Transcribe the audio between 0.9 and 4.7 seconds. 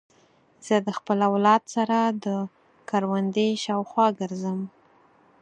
خپل اولاد سره د کوروندې شاوخوا ګرځم.